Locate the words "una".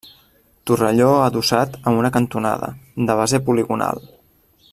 1.99-2.13